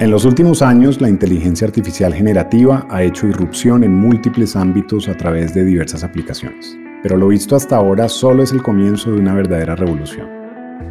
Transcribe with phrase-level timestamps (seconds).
[0.00, 5.14] En los últimos años, la inteligencia artificial generativa ha hecho irrupción en múltiples ámbitos a
[5.14, 6.74] través de diversas aplicaciones.
[7.02, 10.26] Pero lo visto hasta ahora solo es el comienzo de una verdadera revolución.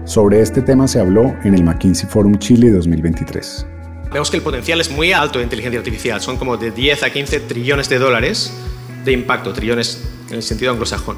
[0.06, 3.66] Sobre este tema se habló en el McKinsey Forum Chile 2023.
[4.14, 7.10] Vemos que el potencial es muy alto de inteligencia artificial, son como de 10 a
[7.10, 8.54] 15 trillones de dólares
[9.06, 11.18] de impacto, trillones en el sentido anglosajón.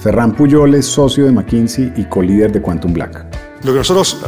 [0.00, 3.24] Ferran Puyol es socio de McKinsey y co-líder de Quantum Black.
[3.62, 4.18] Lo que nosotros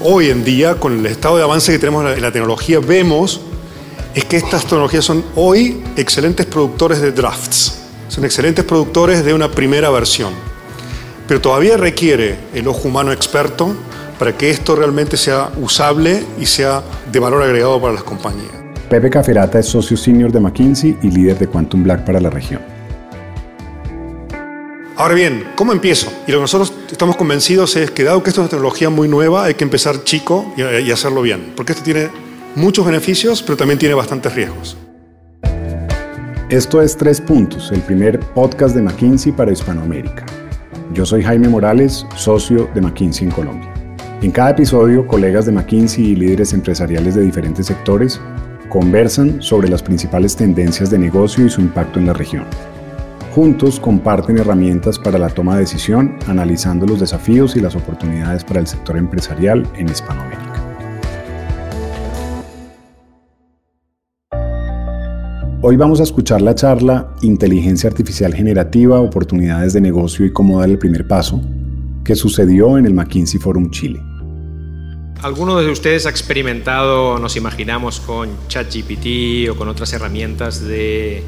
[0.00, 3.40] hoy en día, con el estado de avance que tenemos en la tecnología, vemos
[4.14, 9.50] es que estas tecnologías son hoy excelentes productores de drafts, son excelentes productores de una
[9.50, 10.32] primera versión,
[11.26, 13.74] pero todavía requiere el ojo humano experto
[14.18, 18.52] para que esto realmente sea usable y sea de valor agregado para las compañías.
[18.90, 22.71] Pepe Caferata es socio senior de McKinsey y líder de Quantum Black para la región.
[24.96, 26.12] Ahora bien, ¿cómo empiezo?
[26.26, 29.08] Y lo que nosotros estamos convencidos es que dado que esto es una tecnología muy
[29.08, 32.10] nueva, hay que empezar chico y, hacerlo bien, porque esto tiene
[32.56, 34.76] muchos beneficios, pero también tiene bastantes riesgos.
[36.50, 40.26] Esto es Tres Puntos, el primer podcast de McKinsey para Hispanoamérica.
[40.92, 43.72] Yo soy Jaime Morales, socio de McKinsey en Colombia.
[44.20, 48.20] En cada episodio, colegas de McKinsey y líderes empresariales de diferentes sectores
[48.68, 52.44] conversan sobre las principales tendencias de negocio y su impacto en la región.
[53.34, 58.60] Juntos comparten herramientas para la toma de decisión, analizando los desafíos y las oportunidades para
[58.60, 60.52] el sector empresarial en Hispanoamérica.
[65.62, 70.68] Hoy vamos a escuchar la charla Inteligencia Artificial Generativa, oportunidades de negocio y cómo dar
[70.68, 71.40] el primer paso,
[72.04, 74.02] que sucedió en el McKinsey Forum Chile.
[75.22, 81.22] ¿Alguno de ustedes ha experimentado, nos imaginamos, con ChatGPT o con otras herramientas de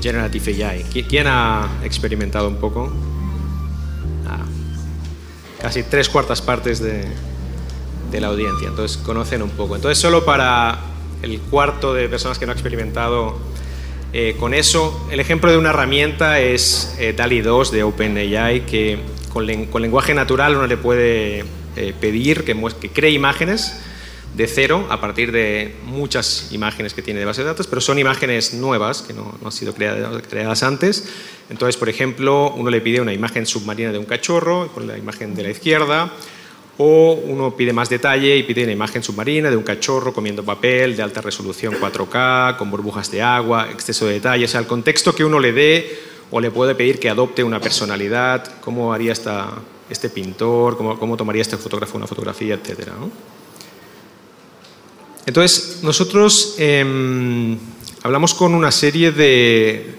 [0.00, 0.84] Generative AI.
[1.08, 2.92] ¿Quién ha experimentado un poco?
[4.26, 4.44] Ah,
[5.60, 7.04] casi tres cuartas partes de,
[8.20, 9.74] la audiencia, entonces conocen un poco.
[9.74, 10.78] Entonces solo para
[11.22, 13.36] el cuarto de personas que no ha experimentado
[14.12, 19.00] eh, con eso, el ejemplo de una herramienta es eh, DALI 2 de OpenAI, que
[19.32, 21.44] con, lenguaje natural uno le puede
[22.00, 23.80] pedir que, que cree imágenes
[24.34, 27.98] de cero a partir de muchas imágenes que tiene de base de datos, pero son
[27.98, 31.08] imágenes nuevas que no, han sido creadas, antes.
[31.50, 35.34] Entonces, por ejemplo, uno le pide una imagen submarina de un cachorro con la imagen
[35.34, 36.12] de la izquierda,
[36.76, 40.96] o uno pide más detalle y pide una imagen submarina de un cachorro comiendo papel
[40.96, 45.14] de alta resolución 4K, con burbujas de agua, exceso de detalle, o sea, el contexto
[45.14, 45.98] que uno le dé
[46.32, 51.56] o le puede pedir que adopte una personalidad, cómo haría este pintor, cómo, tomaría este
[51.56, 52.94] fotógrafo una fotografía, etcétera.
[55.26, 57.56] Entonces, nosotros em,
[58.02, 59.94] hablamos con una serie de,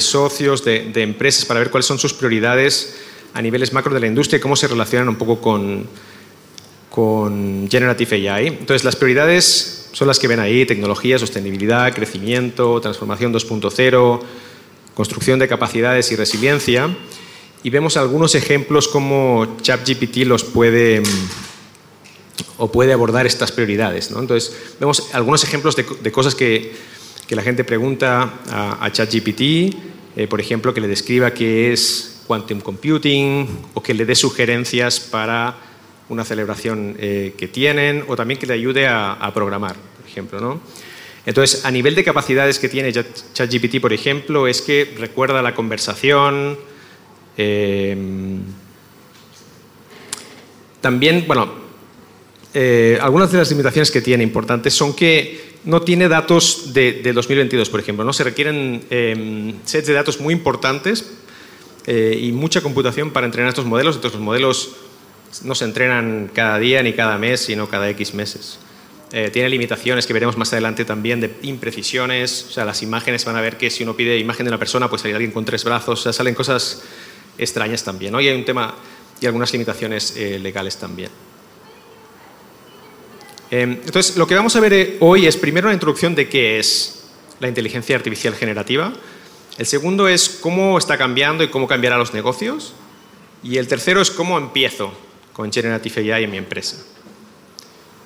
[0.00, 2.96] socios, de, empresas, para ver cuáles son sus prioridades
[3.34, 5.86] a niveles macro de la industria y cómo se relacionan un poco con,
[6.88, 8.46] con Generative AI.
[8.46, 14.20] Entonces, las prioridades son las que ven ahí, tecnología, sostenibilidad, crecimiento, transformación 2.0,
[14.94, 16.96] construcción de capacidades y resiliencia.
[17.62, 21.02] Y vemos algunos ejemplos cómo ChatGPT los puede
[22.58, 24.10] o puede abordar estas prioridades.
[24.10, 24.20] ¿no?
[24.20, 26.72] Entonces, vemos algunos ejemplos de, cosas que,
[27.26, 29.40] que, la gente pregunta a, ChatGPT,
[30.16, 35.00] eh, por ejemplo, que le describa qué es quantum computing o que le dé sugerencias
[35.00, 35.56] para
[36.08, 40.40] una celebración eh, que tienen o también que le ayude a, programar, por ejemplo.
[40.40, 40.60] ¿no?
[41.24, 46.58] Entonces, a nivel de capacidades que tiene ChatGPT, por ejemplo, es que recuerda la conversación,
[47.36, 47.96] eh,
[50.80, 51.61] también, bueno,
[52.54, 57.70] eh, algunas de las limitaciones que tiene importantes son que no tiene datos de, 2022,
[57.70, 58.04] por ejemplo.
[58.04, 58.12] ¿no?
[58.12, 61.12] Se requieren em, sets de datos muy importantes
[61.86, 63.96] eh, y mucha computación para entrenar estos modelos.
[63.96, 64.76] Entonces, los modelos
[65.44, 68.58] no se entrenan cada día ni cada mes, sino cada X meses.
[69.12, 72.46] Eh, tiene limitaciones que veremos más adelante también de imprecisiones.
[72.48, 74.90] O sea, las imágenes van a ver que si uno pide imagen de una persona,
[74.90, 76.00] pues hay alguien con tres brazos.
[76.00, 76.82] O sea, salen cosas
[77.38, 78.12] extrañas también.
[78.12, 78.20] ¿no?
[78.20, 78.74] Y hay un tema
[79.20, 81.10] y algunas limitaciones legales también.
[83.52, 86.58] Em, entonces, lo que vamos a ver eh, hoy es primero una introducción de qué
[86.58, 87.02] es
[87.38, 88.94] la inteligencia artificial generativa.
[89.58, 92.72] El segundo es cómo está cambiando y cómo cambiará los negocios.
[93.42, 94.94] Y el tercero es cómo empiezo
[95.34, 96.82] con Generative AI en mi empresa.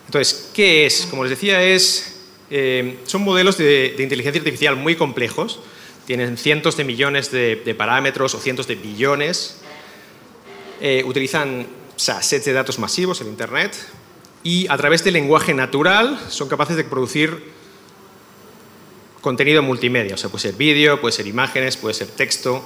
[0.06, 1.06] Entonces, ¿qué es?
[1.08, 5.60] Como les decía, es, em, son modelos de, inteligencia artificial muy complejos.
[6.06, 9.58] Tienen cientos de millones de, parámetros o cientos de billones.
[10.80, 13.76] Eh, utilizan sets de datos masivos en Internet
[14.46, 17.50] y a través del lenguaje natural son capaces de producir
[19.20, 22.64] contenido multimedia, o sea, puede ser vídeo, puede ser imágenes, puede ser texto.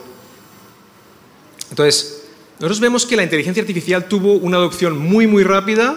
[1.70, 2.26] Entonces,
[2.58, 5.96] nosotros vemos que la inteligencia artificial tuvo una adopción muy, muy rápida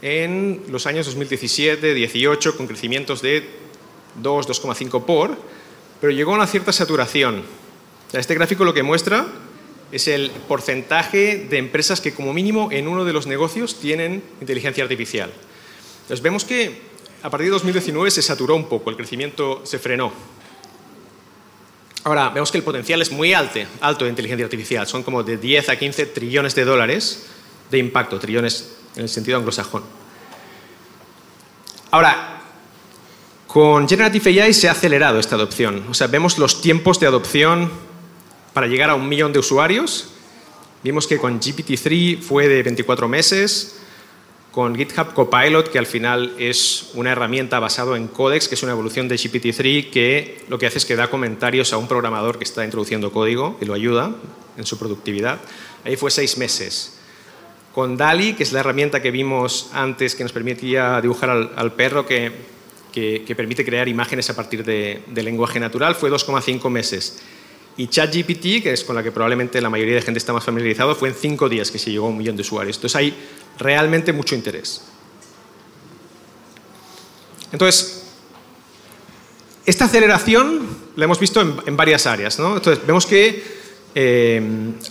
[0.00, 3.46] en los años 2017, 18, con crecimientos de
[4.22, 5.36] 2, 2,5 por,
[6.00, 7.42] pero llegó a una cierta saturación.
[8.14, 9.26] este gráfico lo que muestra
[9.94, 14.82] es el porcentaje de empresas que como mínimo en uno de los negocios tienen inteligencia
[14.82, 15.30] artificial.
[16.02, 16.82] Entonces vemos que
[17.22, 20.12] a partir de 2019 se saturó un poco, el crecimiento se frenó.
[22.02, 24.86] Ahora, vemos que el potencial es muy alto, alto de inteligencia artificial.
[24.86, 27.26] Son como de 10 a 15 trillones de dólares
[27.70, 29.84] de impacto, trillones en el sentido anglosajón.
[31.92, 32.42] Ahora,
[33.46, 35.86] con Generative AI se ha acelerado esta adopción.
[35.88, 37.70] O sea, vemos los tiempos de adopción
[38.54, 40.08] para llegar a un millón de usuarios.
[40.82, 43.80] Vimos que con GPT-3 fue de 24 meses,
[44.52, 48.72] con GitHub Copilot, que al final es una herramienta basada en Codex, que es una
[48.72, 52.44] evolución de GPT-3, que lo que hace es que da comentarios a un programador que
[52.44, 54.14] está introduciendo código y lo ayuda
[54.56, 55.40] en su productividad.
[55.84, 56.98] Ahí fue seis meses.
[57.74, 62.06] Con DALI, que es la herramienta que vimos antes que nos permitía dibujar al, perro,
[62.06, 62.30] que,
[62.92, 67.20] que, permite crear imágenes a partir de, de lenguaje natural, fue 2,5 meses.
[67.76, 70.94] Y ChatGPT, que es con la que probablemente la mayoría de gente está más familiarizado,
[70.94, 72.76] fue en cinco días que se llegó a un millón de usuarios.
[72.76, 73.14] Entonces hay
[73.58, 74.82] realmente mucho interés.
[77.50, 78.04] Entonces,
[79.66, 80.66] esta aceleración
[80.96, 82.38] la hemos visto en, varias áreas.
[82.38, 82.56] ¿no?
[82.56, 83.42] Entonces, vemos que
[83.94, 84.42] eh,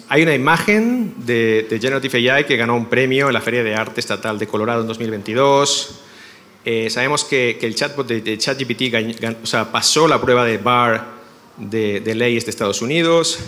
[0.10, 4.00] hay una imagen de, Generative AI que ganó un premio en la Feria de Arte
[4.00, 6.00] Estatal de Colorado en 2022.
[6.66, 8.94] Eh, sabemos que, el chatbot de, ChatGPT
[9.72, 11.23] pasó la prueba de BAR
[11.58, 13.40] de, leyes de Estados Unidos.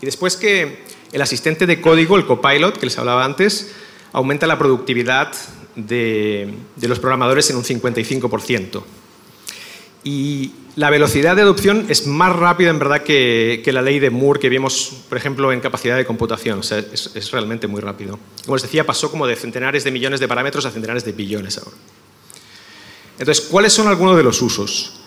[0.00, 3.72] Y después que el asistente de código, el copilot que les hablaba antes,
[4.12, 5.32] aumenta la productividad
[5.76, 8.82] de, los programadores en un 55%.
[10.04, 14.40] Y la velocidad de adopción es más rápida en verdad que, la ley de Moore
[14.40, 16.58] que vimos, por ejemplo, en capacidad de computación.
[16.58, 18.18] O sea, es, es, realmente muy rápido.
[18.44, 21.58] Como les decía, pasó como de centenares de millones de parámetros a centenares de billones
[21.58, 21.76] ahora.
[23.18, 25.03] Entonces, ¿cuáles son algunos de los usos?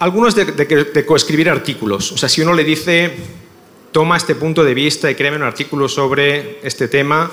[0.00, 2.10] Algunos de, de, coescribir artículos.
[2.12, 3.14] O sea, si uno le dice,
[3.92, 7.30] toma este punto de vista y créeme un artículo sobre este tema,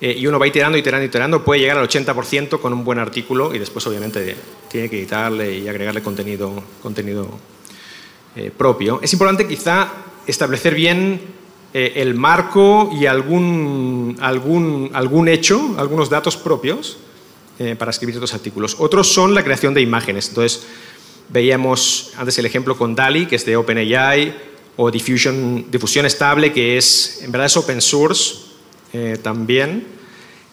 [0.00, 3.54] eh, y uno va iterando, iterando, iterando, puede llegar al 80% con un buen artículo
[3.54, 4.34] y después obviamente
[4.68, 7.28] tiene que editarle y agregarle contenido, contenido
[8.34, 8.98] eh, propio.
[9.00, 9.92] Es importante quizá
[10.26, 11.20] establecer bien
[11.72, 16.98] eh, el marco y algún, algún, algún hecho, algunos datos propios
[17.78, 18.74] para escribir estos artículos.
[18.80, 20.30] Otros son la creación de imágenes.
[20.30, 20.66] Entonces,
[21.28, 24.34] Veíamos antes el ejemplo con DALI, que es de OpenAI,
[24.76, 28.36] o Diffusion, Difusión Estable, que es, en verdad es open source
[28.92, 29.86] eh, también.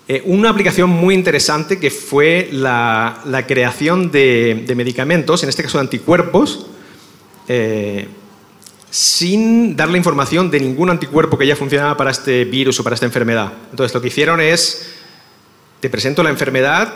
[0.08, 5.84] Eh, una aplicación muy interesante que fue la, creación de, medicamentos, en este caso de
[5.84, 6.66] anticuerpos,
[7.48, 8.08] eh,
[8.90, 13.06] sin darle información de ningún anticuerpo que ya funcionaba para este virus o para esta
[13.06, 13.54] enfermedad.
[13.70, 14.96] Entonces lo que hicieron es,
[15.80, 16.92] te presento la enfermedad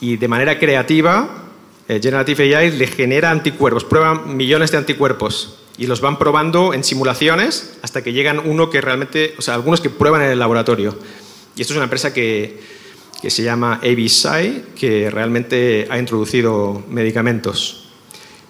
[0.00, 1.41] y de manera creativa
[1.88, 7.74] Generative AI le genera anticuerpos, prueban millones de anticuerpos y los van probando en simulaciones
[7.82, 10.96] hasta que llegan uno que realmente, o sea, algunos que prueban en el laboratorio.
[11.56, 12.60] Y esto es una empresa que,
[13.20, 17.88] que se llama ABSI, que realmente ha introducido medicamentos.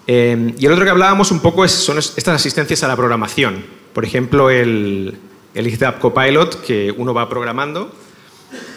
[0.05, 3.63] Eh, y el otro que hablábamos un poco es, son estas asistencias a la programación.
[3.93, 5.17] Por ejemplo, el,
[5.53, 7.93] el GitHub Copilot, que uno va programando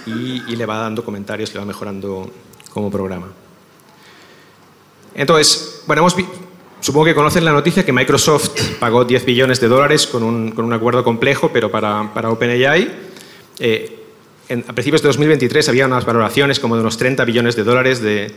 [0.07, 2.31] y, y le va dando comentarios, le va mejorando
[2.73, 3.29] como programa.
[5.17, 6.07] Entonces, bueno,
[6.81, 11.03] supongo que conocen la noticia que Microsoft pagó 10 billones de dólares con un, acuerdo
[11.03, 12.91] complejo, pero para, para OpenAI.
[13.59, 13.99] Eh,
[14.51, 18.31] a principios de 2023 había unas valoraciones como de unos 30 billones de dólares de,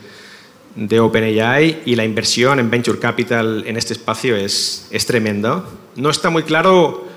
[0.76, 5.66] de OpenAI y la inversión en Venture Capital en este espacio es, es tremenda.
[5.98, 7.08] No está muy claro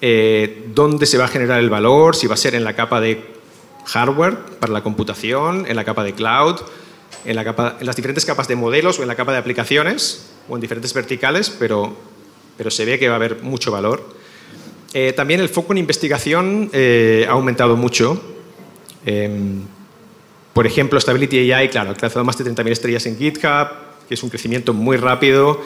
[0.00, 3.00] eh, dónde se va a generar el valor, si va a ser en la capa
[3.00, 3.24] de
[3.86, 6.56] hardware para la computación, en la capa de cloud
[7.24, 10.92] en, las diferentes capas de modelos o en la capa de aplicaciones o en diferentes
[10.92, 11.96] verticales, pero,
[12.56, 14.14] pero se ve que va a haber mucho valor.
[14.92, 18.22] Eh, también el foco en investigación eh, ha aumentado mucho.
[19.04, 19.62] Em,
[20.52, 23.68] por ejemplo, Stability AI, claro, ha alcanzado más de 30.000 estrellas en GitHub,
[24.08, 25.60] que es un crecimiento muy rápido.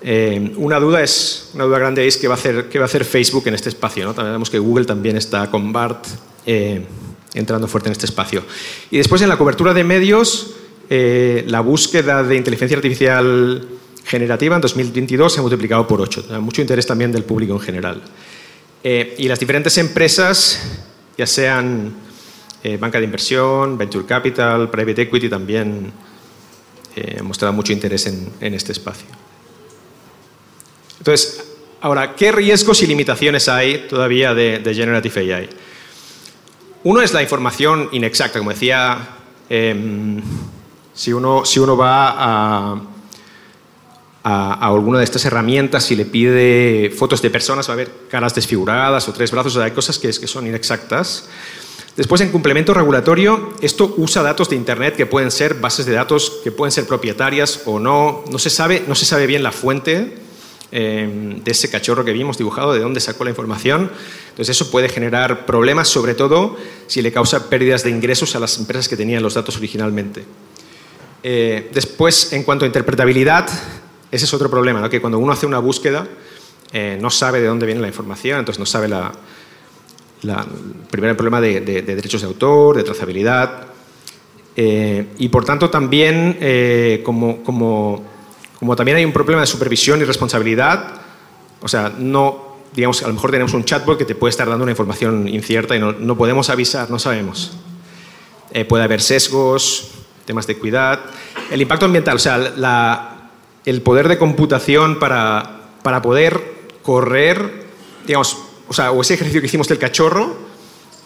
[0.00, 2.86] Em, una duda es una duda grande es qué va a hacer qué va a
[2.86, 4.04] hacer Facebook en este espacio.
[4.04, 4.14] ¿no?
[4.14, 6.06] También vemos que Google también está con BART
[6.44, 6.84] eh,
[7.34, 8.42] entrando fuerte en este espacio.
[8.90, 10.54] Y después en la cobertura de medios
[10.94, 13.66] eh, la búsqueda de inteligencia artificial
[14.04, 16.38] generativa en 2022 se ha multiplicado por 8.
[16.42, 18.02] Mucho interés también del público en general.
[18.84, 20.60] Eh, y las diferentes empresas,
[21.16, 21.94] ya sean
[22.62, 25.90] eh, banca de inversión, venture capital, private equity, también
[27.18, 29.06] han mostrado mucho interés en, este espacio.
[30.98, 31.42] Entonces,
[31.80, 35.48] ahora, ¿qué riesgos y limitaciones hay todavía de, de Generative AI?
[36.84, 39.20] Uno es la información inexacta, como decía
[39.54, 40.22] Em,
[40.94, 42.80] si, uno, si uno va a,
[44.24, 48.34] a, alguna de estas herramientas y le pide fotos de personas, va a ver caras
[48.34, 51.28] desfiguradas o tres brazos, o sea, hay cosas que, que son inexactas.
[51.96, 56.40] Después, en complemento regulatorio, esto usa datos de Internet que pueden ser bases de datos
[56.42, 58.24] que pueden ser propietarias o no.
[58.30, 60.14] No se sabe, no se sabe bien la fuente
[60.70, 63.90] eh, de ese cachorro que vimos dibujado, de dónde sacó la información.
[64.30, 66.56] Entonces, eso puede generar problemas, sobre todo
[66.86, 70.24] si le causa pérdidas de ingresos a las empresas que tenían los datos originalmente.
[71.22, 73.48] Eh, después, en cuanto a interpretabilidad,
[74.10, 76.06] ese es otro problema, que cuando uno hace una búsqueda
[76.72, 79.12] eh, no sabe de dónde viene la información, entonces no sabe la,
[80.22, 80.46] la,
[80.90, 83.66] primero el problema de, derechos de autor, de trazabilidad,
[84.56, 88.02] eh, y por tanto también, eh, como, como,
[88.58, 91.00] como, también hay un problema de supervisión y responsabilidad,
[91.60, 94.62] o sea, no, digamos, a lo mejor tenemos un chatbot que te puede estar dando
[94.62, 97.52] una información incierta y no, no podemos avisar, no sabemos.
[98.52, 99.90] Eh, puede haber sesgos,
[100.24, 101.02] temas de cuidado.
[101.50, 103.30] El impacto ambiental, o sea, la,
[103.64, 106.40] el poder de computación para, para poder
[106.82, 107.66] correr,
[108.06, 108.38] digamos,
[108.68, 110.36] o sea, o ese ejercicio que hicimos del cachorro,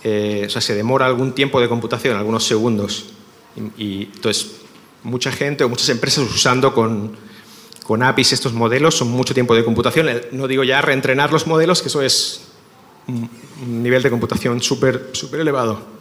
[0.04, 3.06] eh, o sea, se demora algún tiempo de computación, algunos segundos.
[3.76, 4.52] Y, entonces,
[5.02, 7.16] mucha gente o muchas empresas usando con,
[7.84, 10.08] con APIs estos modelos son mucho tiempo de computación.
[10.32, 12.42] No digo ya reentrenar los modelos, que eso es
[13.08, 15.95] un nivel de computación súper elevado.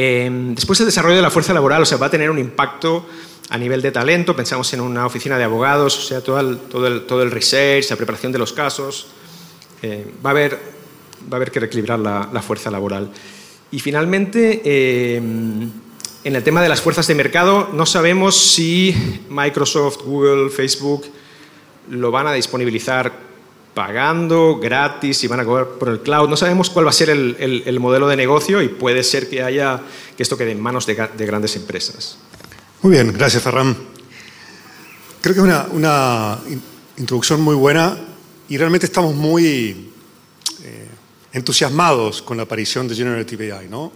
[0.00, 3.04] Eh, después el desarrollo de la fuerza laboral, o sea, va a tener un impacto
[3.48, 4.36] a nivel de talento.
[4.36, 7.90] Pensamos en una oficina de abogados, o sea, todo el, todo el, todo el research,
[7.90, 9.08] la preparación de los casos,
[9.82, 10.52] eh, va, a haber,
[11.24, 13.10] va a haber que reequilibrar la, fuerza laboral.
[13.72, 18.94] Y finalmente, eh, en el tema de las fuerzas de mercado, no sabemos si
[19.28, 21.06] Microsoft, Google, Facebook
[21.90, 23.27] lo van a disponibilizar
[23.78, 26.28] pagando, gratis, si van a cobrar por el cloud.
[26.28, 29.80] No sabemos cuál va a ser el, modelo de negocio y puede ser que haya
[30.16, 32.18] que esto quede en manos de, grandes empresas.
[32.82, 33.76] Muy bien, gracias Ferran.
[35.20, 36.38] Creo que es una, una
[36.96, 37.96] introducción muy buena
[38.48, 39.92] y realmente estamos muy
[40.64, 40.88] eh,
[41.32, 43.68] entusiasmados con la aparición de Generative AI.
[43.68, 43.92] ¿no?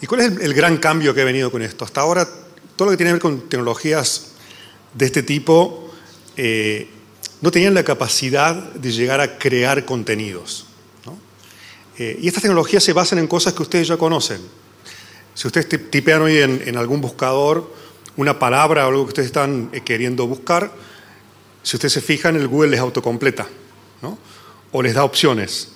[0.00, 1.84] ¿Y cuál es el, gran cambio que ha venido con esto?
[1.84, 2.28] Hasta ahora,
[2.76, 4.34] todo lo que tiene que ver con tecnologías
[4.94, 5.90] de este tipo
[6.36, 6.88] eh,
[7.40, 10.66] no tenían la capacidad de llegar a crear contenidos.
[11.98, 14.40] Eh, y estas tecnologías se basan en cosas que ustedes ya conocen.
[15.34, 17.72] Si ustedes tipean hoy en, algún buscador
[18.16, 20.72] una palabra o algo que ustedes están queriendo buscar,
[21.62, 23.46] si ustedes se fijan, el Google les autocompleta
[24.72, 25.68] o les da opciones.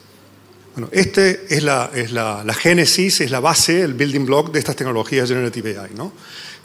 [0.74, 4.76] Bueno, este es, la, es la, génesis, es la base, el building block de estas
[4.76, 6.12] tecnologías Generative AI, ¿no?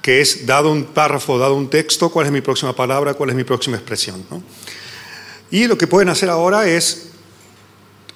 [0.01, 3.35] que es, dado un párrafo, dado un texto, cuál es mi próxima palabra, cuál es
[3.35, 4.23] mi próxima expresión.
[5.51, 7.09] Y lo que pueden hacer ahora es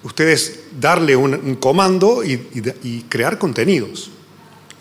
[0.04, 4.12] ustedes darle un, comando y, crear contenidos.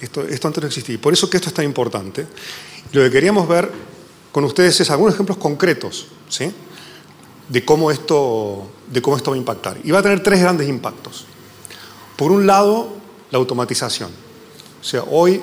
[0.00, 0.96] Esto, antes no existía.
[0.96, 2.26] Y por eso que esto es tan importante.
[2.92, 3.70] Lo que queríamos ver
[4.32, 6.08] con ustedes es algunos ejemplos concretos.
[6.28, 6.52] ¿sí?
[7.48, 9.78] de cómo, esto, de cómo esto va a impactar.
[9.84, 11.26] Y va a tener tres grandes impactos.
[12.16, 12.88] Por un lado,
[13.30, 14.10] la automatización.
[14.80, 15.42] O sea, hoy,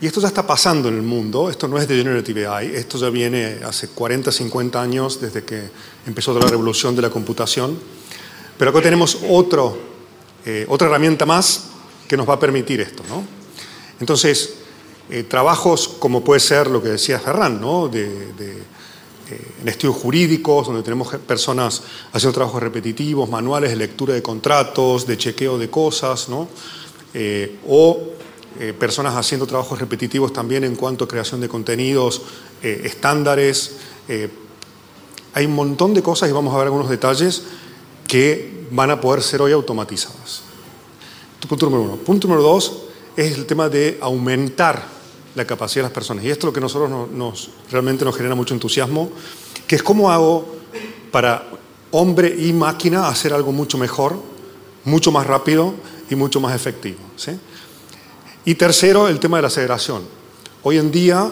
[0.00, 2.98] y esto ya está pasando en el mundo, esto no es de Generative AI, esto
[2.98, 5.70] ya viene hace 40, 50 años desde que
[6.06, 7.78] empezó la revolución de la computación,
[8.58, 9.18] pero acá tenemos
[10.44, 11.68] eh, otra herramienta más
[12.06, 13.02] que nos va a permitir esto.
[13.08, 13.24] ¿no?
[13.98, 14.54] Entonces,
[15.08, 17.88] eh, trabajos como puede ser lo que decía Ferran, ¿no?
[17.88, 18.32] de
[19.28, 25.06] eh, en estudios jurídicos, donde tenemos personas haciendo trabajos repetitivos, manuales de lectura de contratos,
[25.06, 26.48] de chequeo de cosas, ¿no?
[27.66, 28.15] O
[28.60, 32.22] eh, personas haciendo trabajos repetitivos también en cuanto a creación de contenidos,
[32.62, 33.76] estándares.
[35.34, 37.42] hay un montón de cosas y vamos a ver algunos detalles
[38.08, 40.42] que van a poder ser hoy automatizadas.
[41.48, 41.96] Punto número uno.
[41.96, 42.82] Punto número dos
[43.16, 44.82] es el tema de aumentar
[45.34, 46.24] la capacidad de las personas.
[46.24, 49.10] Y esto es lo que a nosotros nos, realmente nos genera mucho entusiasmo,
[49.66, 50.56] que es cómo hago
[51.12, 51.46] para
[51.92, 54.18] hombre y máquina hacer algo mucho mejor,
[54.84, 55.74] mucho más rápido
[56.10, 56.98] y mucho más efectivo.
[58.48, 60.02] Y tercero, el tema de la aceleración.
[60.62, 61.28] Hoy en día,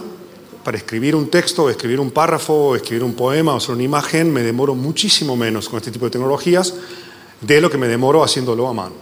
[0.65, 4.43] para escribir un texto, escribir un párrafo, escribir un poema o hacer una imagen, me
[4.43, 6.75] demoro muchísimo menos con este tipo de tecnologías
[7.41, 8.97] de lo que me demoro haciéndolo a mano.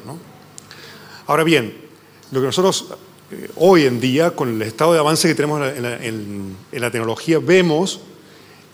[1.27, 1.75] Ahora bien,
[2.33, 2.89] lo que nosotros
[3.31, 7.99] eh, hoy en día, con el estado de avance que tenemos en la, tecnología, vemos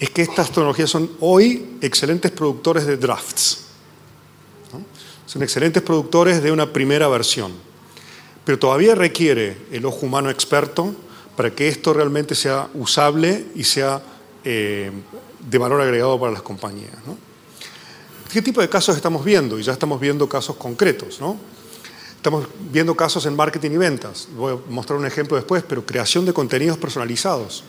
[0.00, 3.66] es que estas tecnologías son hoy excelentes productores de drafts.
[5.26, 7.67] Son excelentes productores de una primera versión.
[8.48, 10.94] Pero todavía requiere el ojo humano experto
[11.36, 14.00] para que esto realmente sea usable y sea
[14.42, 14.90] eh,
[15.38, 16.94] de valor agregado para las compañías.
[18.32, 19.58] ¿Qué tipo de casos estamos viendo?
[19.58, 21.20] Y ya estamos viendo casos concretos.
[21.20, 21.36] ¿no?
[22.16, 24.28] Estamos viendo casos en marketing y ventas.
[24.34, 27.64] Voy a mostrar un ejemplo después, pero creación de contenidos personalizados.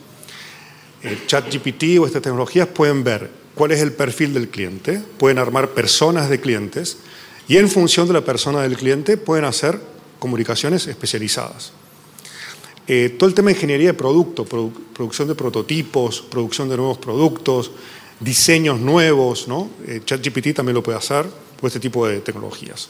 [1.28, 6.30] ChatGPT o estas tecnologías pueden ver cuál es el perfil del cliente, pueden armar personas
[6.30, 7.00] de clientes
[7.50, 11.72] y en función de la persona del cliente pueden hacer comunicaciones especializadas.
[12.88, 17.72] Eh, todo el tema de ingeniería de producto, producción de prototipos, producción de nuevos productos,
[18.20, 19.48] diseños nuevos.
[19.88, 21.26] Eh, ChatGPT también lo puede hacer,
[21.60, 22.90] por este tipo de tecnologías.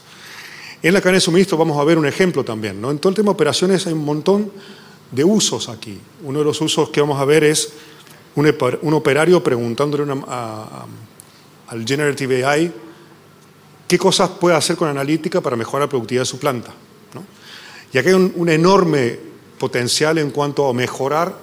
[0.82, 2.80] En la cadena de suministro vamos a ver un ejemplo también.
[2.80, 2.90] ¿no?
[2.90, 4.50] En todo el tema de operaciones hay un montón
[5.10, 5.98] de usos aquí.
[6.22, 7.72] Uno de los usos que vamos a ver es
[8.34, 12.72] un, operario preguntándole al Generative AI
[13.86, 16.72] qué cosas puede hacer con analítica para mejorar la productividad de su planta.
[17.92, 19.18] Y aquí hay un, enorme
[19.58, 21.34] potencial en cuanto a mejorar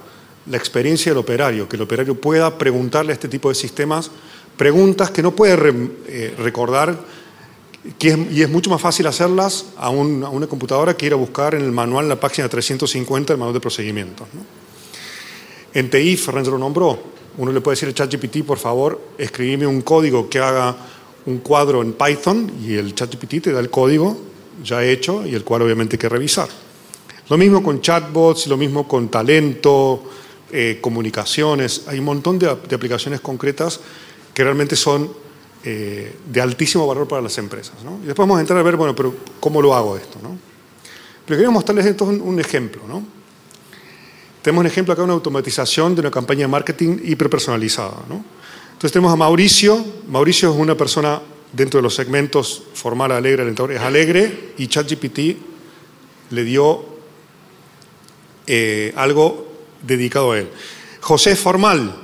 [0.45, 4.09] la experiencia del operario, que el operario pueda preguntarle a este tipo de sistemas
[4.55, 5.53] preguntas que no puede
[6.07, 6.97] eh, recordar
[7.99, 11.71] y es mucho más fácil hacerlas a, una computadora que ir a buscar en el
[11.71, 14.27] manual, en la página 350, el manual de procedimientos.
[15.73, 16.99] En TI, Fernández lo nombró.
[17.37, 20.75] Uno le puede decir al ChatGPT, por favor, escribime un código que haga
[21.27, 24.17] un cuadro en Python y el ChatGPT te da el código
[24.63, 26.47] ya hecho y el cual obviamente hay que revisar.
[27.29, 30.03] Lo mismo con chatbots, lo mismo con talento,
[30.51, 31.83] eh, comunicaciones.
[31.87, 33.79] Hay un montón de, aplicaciones concretas
[34.33, 35.11] que realmente son
[35.63, 37.75] eh, de altísimo valor para las empresas.
[38.03, 40.19] Y después vamos a entrar a ver, bueno, pero ¿cómo lo hago esto?
[40.23, 40.37] ¿no?
[41.25, 42.83] Pero quería mostrarles esto un, ejemplo.
[42.87, 43.03] ¿no?
[44.41, 48.05] Tenemos un ejemplo acá de una automatización de una campaña de marketing hiperpersonalizada.
[48.07, 48.23] ¿no?
[48.67, 49.83] Entonces tenemos a Mauricio.
[50.07, 51.19] Mauricio es una persona
[51.57, 55.19] dentro de los segmentos formal, alegre, alentador, es alegre y ChatGPT
[56.29, 56.85] le dio
[58.45, 59.47] eh, algo
[59.81, 60.49] dedicado a él.
[61.01, 61.95] José es formal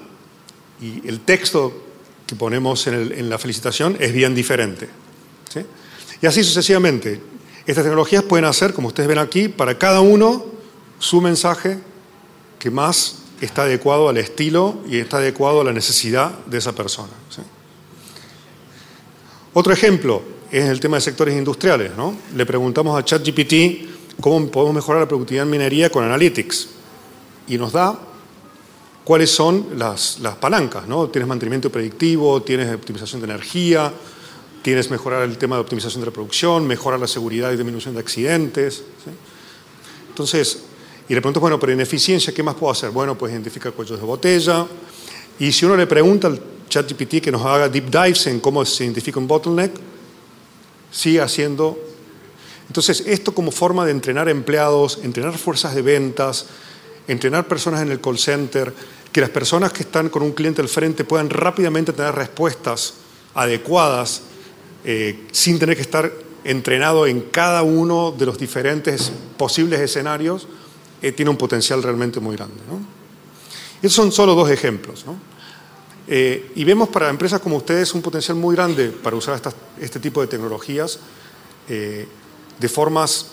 [0.82, 1.72] y el texto
[2.26, 4.90] que ponemos en, la felicitación es bien diferente.
[6.22, 7.22] Y así sucesivamente.
[7.66, 10.46] Estas tecnologías pueden hacer, como ustedes ven aquí, para cada uno
[11.00, 11.80] su mensaje
[12.60, 17.12] que más está adecuado al estilo y está adecuado a la necesidad de esa persona.
[19.54, 21.92] Otro ejemplo es el tema de sectores industriales.
[21.96, 22.16] ¿no?
[22.36, 26.70] Le preguntamos a ChatGPT cómo podemos mejorar la productividad en minería con Analytics.
[27.48, 28.00] Y nos da
[29.04, 30.88] cuáles son las, palancas.
[30.88, 31.08] ¿no?
[31.10, 33.94] Tienes mantenimiento predictivo, tienes optimización de energía,
[34.64, 38.00] tienes mejorar el tema de optimización de la producción, mejorar la seguridad y disminución de
[38.00, 38.84] accidentes.
[40.10, 40.64] Entonces,
[41.10, 42.90] y le pregunto, bueno, pero en eficiencia, ¿qué más puedo hacer?
[42.90, 44.66] Bueno, pues identificar cuellos de botella.
[45.38, 48.84] Y si uno le pregunta al ChatGPT que nos haga deep dives en cómo se
[48.84, 49.74] identifica un bottleneck,
[50.92, 51.78] sigue haciendo.
[52.68, 56.48] Entonces, esto como forma de entrenar empleados, entrenar fuerzas de ventas,
[57.08, 58.74] entrenar personas en el call center,
[59.12, 62.96] que las personas que están con un cliente al frente puedan rápidamente tener respuestas
[63.36, 64.24] adecuadas
[64.84, 66.12] eh, sin tener que estar
[66.44, 70.48] entrenado en cada uno de los diferentes posibles escenarios,
[71.04, 72.56] eh, tiene un potencial realmente muy grande.
[73.80, 75.06] Esos son solo dos ejemplos.
[76.08, 79.40] Eh, y vemos para empresas como ustedes un potencial muy grande para usar
[79.80, 81.00] este tipo de tecnologías
[81.68, 83.28] de formas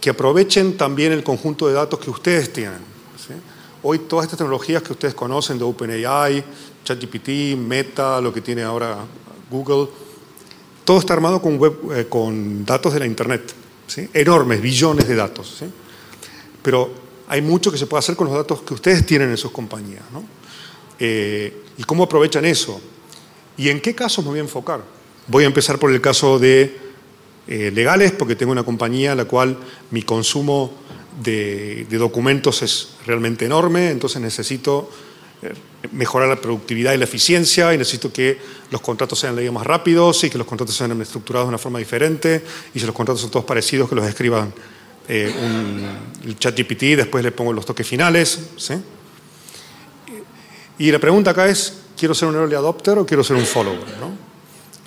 [0.00, 2.90] que aprovechen también el conjunto de datos que ustedes tienen.
[3.82, 6.44] Hoy todas estas tecnologías que ustedes conocen de OpenAI,
[6.84, 8.98] ChatGPT, Meta, lo que tiene ahora
[9.50, 9.88] Google,
[10.84, 11.58] todo está armado con,
[11.94, 13.54] eh, con datos de la Internet,
[14.12, 15.62] enormes, billones de datos.
[16.62, 16.90] Pero
[17.28, 20.02] hay mucho que se puede hacer con los datos que ustedes tienen en sus compañías.
[21.00, 22.78] Eh, ¿Y cómo aprovechan eso?
[23.56, 24.82] ¿Y en qué casos me voy a enfocar?
[25.26, 26.76] Voy a empezar por el caso de
[27.48, 29.56] eh, legales, porque tengo una compañía en la cual
[29.90, 30.72] mi consumo
[31.22, 34.90] de, documentos es realmente enorme, entonces necesito
[35.42, 35.54] eh,
[35.92, 38.38] mejorar la productividad y la eficiencia y necesito que
[38.70, 41.78] los contratos sean leídos más rápidos y que los contratos sean estructurados de una forma
[41.78, 42.42] diferente
[42.74, 44.52] y si los contratos son todos parecidos que los escriban
[45.08, 45.86] un,
[46.24, 48.38] el chat GPT después le pongo los toques finales.
[50.80, 53.78] Y la pregunta acá es, ¿quiero ser un early adopter o quiero ser un follower?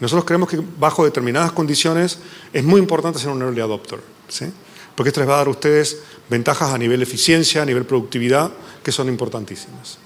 [0.02, 2.20] Nosotros creemos que bajo determinadas condiciones
[2.52, 4.00] es muy importante ser un early adopter.
[4.28, 4.52] ¿sí?
[4.96, 8.52] porque esto les va a dar a ustedes ventajas a nivel eficiencia, a nivel productividad,
[8.84, 9.98] que son importantísimas.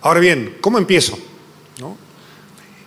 [0.00, 1.18] Ahora bien, ¿cómo empiezo?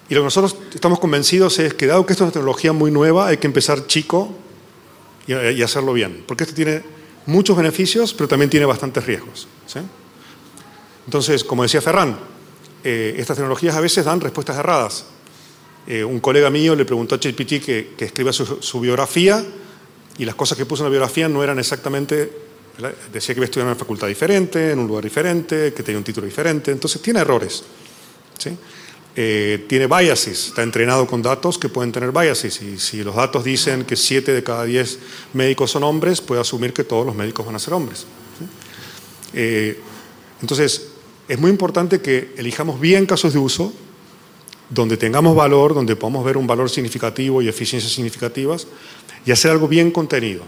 [0.07, 2.91] Y lo que nosotros estamos convencidos es que dado que esto es una tecnología muy
[2.91, 4.31] nueva, hay que empezar chico
[5.25, 6.83] y, hacerlo bien, porque esto tiene
[7.25, 9.47] muchos beneficios, pero también tiene bastantes riesgos.
[11.05, 12.17] Entonces, como decía Ferran,
[12.83, 15.05] eh, estas tecnologías a veces dan respuestas erradas.
[15.87, 19.43] Eh, un colega mío le preguntó a ChatGPT que, que escriba su biografía
[20.17, 22.31] y las cosas que puso en la biografía no eran exactamente,
[23.11, 26.03] decía que iba a en una facultad diferente, en un lugar diferente, que tenía un
[26.03, 27.63] título diferente, entonces tiene errores.
[29.15, 32.61] eh, tiene biases, está entrenado con datos que pueden tener biases.
[32.61, 34.99] Y si los datos dicen que 7 de cada 10
[35.33, 38.05] médicos son hombres, puede asumir que todos los médicos van a ser hombres.
[40.41, 40.94] Entonces,
[41.27, 43.73] es muy importante que elijamos bien casos de uso,
[44.69, 48.67] donde tengamos valor, donde podamos ver un valor significativo y eficiencias significativas,
[49.25, 50.43] y hacer algo bien contenido.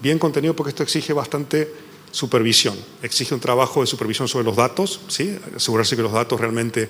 [0.00, 1.72] Bien contenido porque esto exige bastante
[2.10, 5.36] supervisión, exige un trabajo de supervisión sobre los datos, ¿sí?
[5.56, 6.88] asegurarse que los datos realmente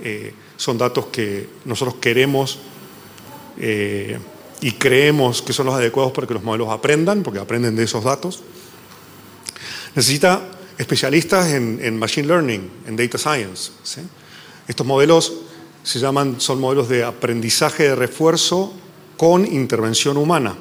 [0.00, 2.58] eh, son datos que nosotros queremos
[3.58, 4.18] eh,
[4.60, 8.04] y creemos que son los adecuados para que los modelos aprendan, porque aprenden de esos
[8.04, 8.42] datos.
[9.94, 13.72] Necesita especialistas en, Machine Learning, en Data Science.
[14.66, 15.32] Estos modelos
[15.82, 18.72] se llaman, son modelos de aprendizaje de refuerzo
[19.16, 20.54] con intervención humana.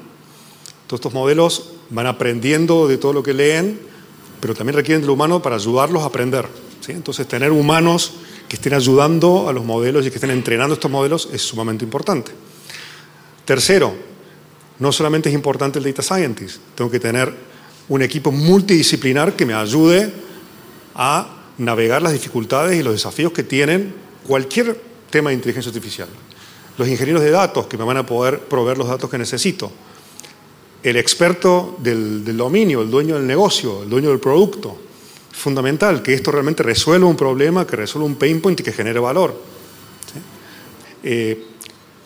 [0.87, 3.79] Todos estos modelos van aprendiendo de todo lo que leen,
[4.39, 6.47] pero también requieren del humano para ayudarlos a aprender.
[6.87, 8.13] Entonces, tener humanos
[8.47, 12.31] que estén ayudando a los modelos y que estén entrenando estos modelos es sumamente importante.
[13.43, 13.93] Tercero,
[14.79, 17.33] no solamente es importante el data scientist, tengo que tener
[17.89, 20.11] un equipo multidisciplinar que me ayude
[20.95, 23.93] a navegar las dificultades y los desafíos que tienen
[24.25, 26.09] cualquier tema de inteligencia artificial.
[26.77, 29.71] Los ingenieros de datos que me van a poder proveer los datos que necesito.
[30.83, 34.77] El experto del, dominio, el dueño del negocio, el dueño del producto.
[35.31, 38.99] Fundamental que esto realmente resuelva un problema, que resuelva un pain point y que genere
[38.99, 39.39] valor.
[41.03, 41.45] Eh,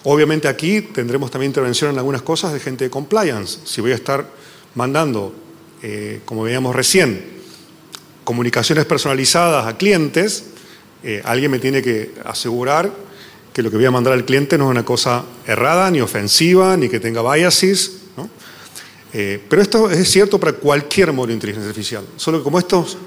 [0.04, 3.60] obviamente aquí tendremos también intervención en algunas cosas de gente de compliance.
[3.66, 4.30] Si voy a estar
[4.76, 5.34] mandando
[5.82, 7.24] eh, como veíamos recién,
[8.24, 10.46] comunicaciones personalizadas a clientes,
[11.04, 12.92] eh, alguien me tiene que asegurar
[13.54, 16.78] que lo que voy a mandar al cliente no es una cosa errada, ni ofensiva,
[16.78, 17.98] ni que tenga biases.
[19.14, 22.06] Eh, pero esto es cierto para cualquier modelo de inteligencia artificial.
[22.16, 22.98] Solo que como estos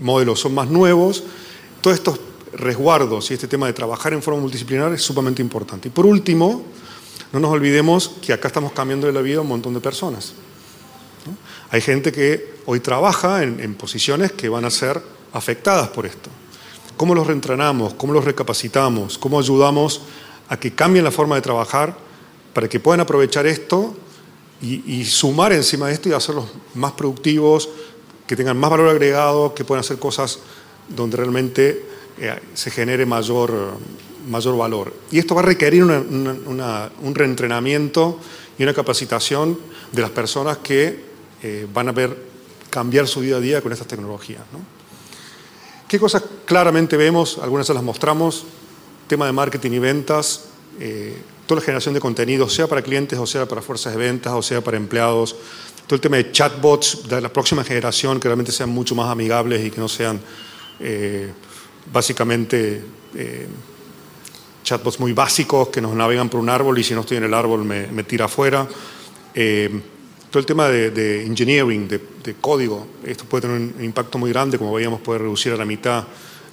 [0.00, 1.22] modelos son más nuevos,
[1.80, 2.18] todos estos
[2.52, 5.86] resguardos y este tema de trabajar en forma multidisciplinar es sumamente importante.
[5.86, 6.64] Y por último,
[7.32, 10.34] no nos olvidemos que acá estamos cambiando la vida a un montón de personas.
[11.72, 15.00] Hay gente que hoy trabaja en, posiciones que van a ser
[15.32, 16.28] afectadas por esto.
[16.98, 17.94] ¿Cómo los reentrenamos?
[17.94, 19.16] ¿Cómo los recapacitamos?
[19.16, 20.02] ¿Cómo ayudamos
[20.50, 21.96] a que cambien la forma de trabajar
[22.52, 23.96] para que puedan aprovechar esto
[24.60, 27.70] y, sumar encima de esto y hacerlos más productivos,
[28.26, 30.40] que tengan más valor agregado, que puedan hacer cosas
[30.94, 31.86] donde realmente
[32.18, 33.78] eh, se genere mayor,
[34.28, 34.92] mayor valor.
[35.10, 38.20] Y esto va a requerir un reentrenamiento
[38.58, 39.58] y una capacitación
[39.90, 41.11] de las personas que
[41.42, 42.16] eh, van a ver
[42.70, 44.42] cambiar su día a día con estas tecnologías.
[45.88, 47.38] ¿Qué cosas claramente vemos?
[47.42, 48.44] Algunas se las mostramos.
[49.08, 50.44] Tema de marketing y ventas,
[50.80, 51.14] eh,
[51.46, 54.40] toda la generación de contenido, sea para clientes, o sea para fuerzas de ventas, o
[54.40, 55.36] sea para empleados.
[55.86, 59.66] Todo el tema de chatbots de la próxima generación, que realmente sean mucho más amigables
[59.66, 60.20] y que no sean
[60.80, 61.30] eh,
[61.92, 62.82] básicamente
[64.62, 67.34] chatbots muy básicos que nos navegan por un árbol y si no estoy en el
[67.34, 68.66] árbol me, me tira afuera
[70.32, 74.72] todo el tema de, engineering, de, código, esto puede tener un impacto muy grande, como
[74.72, 76.04] veíamos, puede reducir a la mitad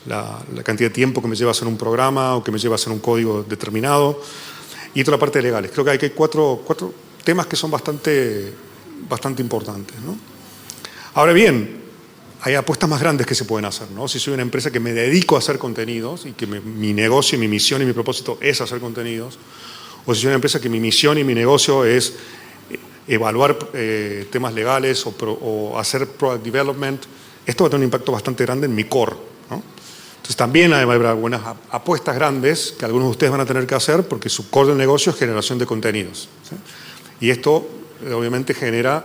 [0.06, 2.74] la, cantidad de tiempo que me lleva a hacer un programa o que me lleva
[2.74, 4.22] a hacer un código determinado.
[4.94, 5.72] Y toda la parte de legales.
[5.72, 8.52] Creo que hay cuatro, cuatro temas que son bastante,
[9.08, 9.96] bastante importantes.
[11.14, 11.82] Ahora bien,
[12.42, 13.90] hay apuestas más grandes que se pueden hacer.
[13.92, 14.10] ¿no?
[14.10, 17.48] Si soy una empresa que me dedico a hacer contenidos y que mi negocio, mi
[17.48, 19.40] misión y mi propósito es hacer contenidos,
[20.06, 22.16] o si soy una empresa que mi misión y mi negocio es
[23.10, 27.04] evaluar eh, temas legales o, hacer product development,
[27.46, 29.16] esto va a tener un impacto bastante grande en mi core.
[29.50, 31.42] Entonces también hay algunas
[31.72, 34.78] apuestas grandes que algunos de ustedes van a tener que hacer porque su core del
[34.78, 36.30] negocio es generación de contenidos.
[37.20, 37.68] Y esto
[38.06, 39.04] eh, obviamente genera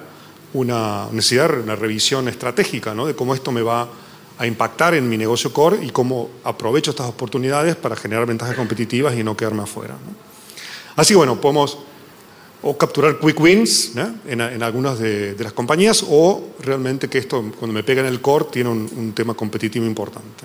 [0.53, 3.89] una necesidad, una revisión estratégica de cómo esto me va
[4.37, 9.15] a impactar en mi negocio core y cómo aprovecho estas oportunidades para generar ventajas competitivas
[9.17, 9.97] y no quedarme afuera.
[10.97, 11.79] Así que bueno, podemos
[12.65, 13.93] o capturar quick wins
[14.27, 18.47] en, algunas de, las compañías o realmente que esto cuando me pega en el core
[18.51, 20.45] tiene un, tema competitivo importante.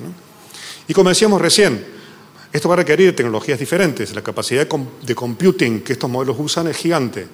[0.87, 1.83] Y como decíamos recién,
[2.51, 4.13] esto va a requerir tecnologías diferentes.
[4.13, 7.27] La capacidad de, de computing que estos modelos usan es gigante.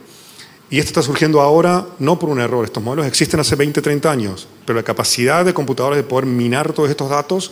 [0.69, 2.65] Y esto está surgiendo ahora no por un error.
[2.65, 6.73] Estos modelos existen hace 20, 30 años, pero la capacidad de computadores de poder minar
[6.73, 7.51] todos estos datos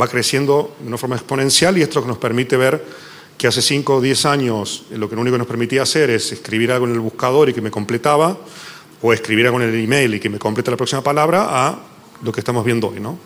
[0.00, 3.09] va creciendo de una forma exponencial y esto nos permite ver
[3.40, 6.30] que hace 5 o 10 años lo que lo único que nos permitía hacer es
[6.30, 8.36] escribir algo en el buscador y que me completaba,
[9.00, 11.78] o escribir algo en el email y que me completa la próxima palabra, a
[12.20, 13.00] lo que estamos viendo hoy.
[13.00, 13.18] ¿no?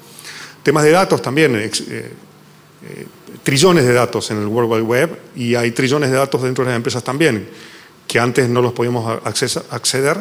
[0.62, 3.06] Temas de datos también, eh, eh,
[3.42, 6.70] trillones de datos en el World Wide Web y hay trillones de datos dentro de
[6.70, 7.48] las empresas también,
[8.06, 10.16] que antes no los podíamos acceder.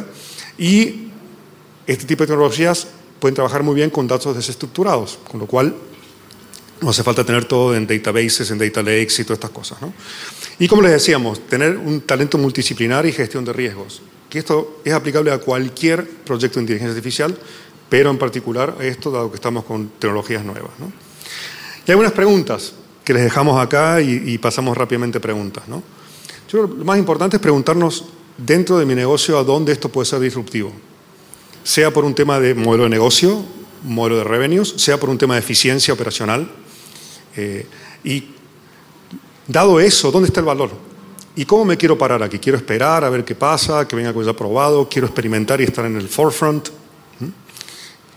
[0.57, 1.09] Y
[1.85, 2.87] este tipo de tecnologías
[3.19, 5.75] pueden trabajar muy bien con datos desestructurados, con lo cual
[6.83, 9.81] No hace falta tener todo en databases, en data lakes y todas estas cosas.
[9.81, 9.93] ¿no?
[10.59, 14.01] Y como les decíamos, tener un talento multidisciplinar y gestión de riesgos.
[14.29, 17.37] Que esto es aplicable a cualquier proyecto de inteligencia artificial,
[17.87, 20.71] pero en particular a esto, dado que estamos con tecnologías nuevas.
[20.79, 20.87] ¿no?
[20.87, 20.89] Y
[21.87, 22.73] hay algunas preguntas
[23.05, 25.67] que les dejamos acá y, pasamos rápidamente preguntas.
[25.67, 25.83] ¿no?
[26.51, 28.05] Yo creo que lo más importante es preguntarnos
[28.37, 30.73] dentro de mi negocio a dónde esto puede ser disruptivo.
[31.63, 33.41] Sea por un tema de modelo de negocio,
[33.83, 36.49] modelo de revenues, sea por un tema de eficiencia operacional.
[37.35, 37.65] Eh,
[38.03, 38.25] y
[39.47, 40.71] dado eso, ¿dónde está el valor?
[41.35, 42.37] ¿Y cómo me quiero parar aquí?
[42.37, 44.87] ¿Quiero esperar a ver qué pasa, que venga con ya probado?
[44.87, 46.69] ¿Quiero experimentar y estar en el forefront?
[47.19, 47.25] ¿Mm?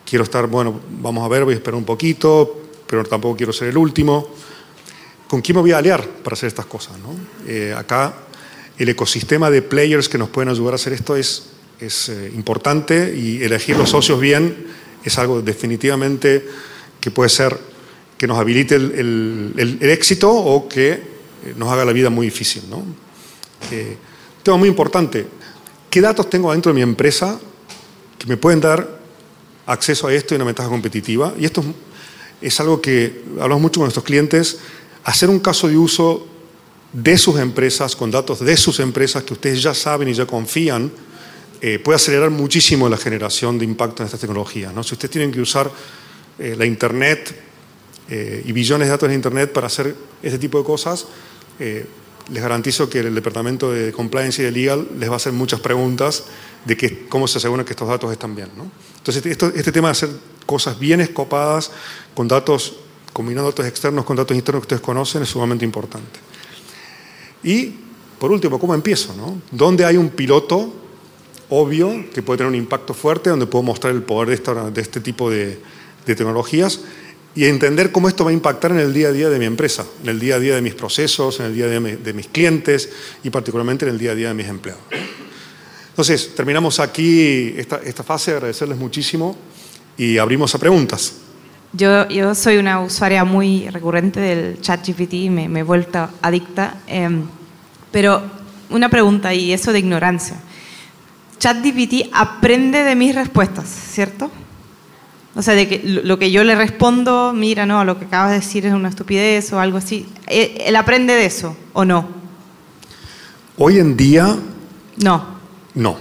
[0.04, 3.68] Quiero estar, bueno, vamos a ver, voy a esperar un poquito, pero tampoco quiero ser
[3.68, 4.28] el último.
[5.28, 6.96] ¿Con quién me voy a aliar para hacer estas cosas?
[7.46, 8.14] Eh, acá
[8.78, 11.48] el ecosistema de players que nos pueden ayudar a hacer esto es,
[11.80, 14.66] es eh, importante y elegir los socios bien
[15.02, 16.46] es algo definitivamente
[17.00, 17.58] que puede ser
[18.16, 21.00] que nos habilite el, éxito o que eh,
[21.56, 22.64] nos haga la vida muy difícil.
[22.70, 22.82] ¿no?
[24.42, 25.26] tema muy importante,
[25.90, 27.40] ¿qué datos tengo dentro de mi empresa
[28.16, 29.00] que me pueden dar
[29.66, 31.34] acceso a esto y una ventaja competitiva?
[31.38, 31.64] Y esto
[32.40, 34.58] es algo que hablamos mucho con nuestros clientes,
[35.04, 36.26] hacer un caso de uso
[36.92, 40.92] de sus empresas, con datos de sus empresas que ustedes ya saben y ya confían,
[41.60, 44.72] eh, puede acelerar muchísimo la generación de impacto en esta tecnología.
[44.72, 44.82] ¿no?
[44.82, 45.70] Si ustedes tienen que usar
[46.38, 47.34] eh, la Internet
[48.08, 51.06] eh, y billones de datos en Internet para hacer este tipo de cosas,
[51.58, 55.60] les garantizo que el Departamento de Compliance y de Legal les va a hacer muchas
[55.60, 56.24] preguntas
[56.64, 58.48] de que, cómo se asegura que estos datos están bien.
[58.56, 58.70] ¿no?
[58.98, 60.10] Entonces, este tema de hacer
[60.44, 61.70] cosas bien escopadas,
[62.14, 62.76] con datos,
[63.12, 66.18] combinando datos externos con datos internos que ustedes conocen, es sumamente importante.
[67.42, 67.74] Y,
[68.18, 69.14] por último, ¿cómo empiezo?
[69.14, 69.40] No?
[69.50, 70.72] ¿Dónde hay un piloto
[71.48, 75.00] obvio que puede tener un impacto fuerte, donde puedo mostrar el poder de, de este
[75.00, 75.60] tipo de,
[76.04, 76.80] tecnologías
[77.36, 79.84] y entender cómo esto va a impactar en el día a día de mi empresa,
[80.02, 82.26] en el día a día de mis procesos, en el día a día de mis
[82.28, 82.88] clientes
[83.22, 84.82] y particularmente en el día a día de mis empleados.
[85.90, 89.36] Entonces, terminamos aquí esta, esta fase, agradecerles muchísimo
[89.96, 91.14] y abrimos a preguntas.
[91.72, 96.80] Yo, yo soy una usuaria muy recurrente del chat GPT, me, me he vuelto adicta,
[96.86, 97.24] em,
[97.92, 98.22] pero
[98.70, 100.36] una pregunta y eso de ignorancia.
[101.38, 104.30] ChatGPT aprende de mis respuestas, ¿cierto?
[105.36, 108.36] O sea, de que lo que yo le respondo, mira, no, lo que acabas de
[108.36, 110.06] decir es una estupidez o algo así.
[110.26, 112.08] ¿E, ¿Él aprende de eso o no?
[113.58, 114.34] Hoy en día...
[114.96, 115.36] No.
[115.74, 115.98] No.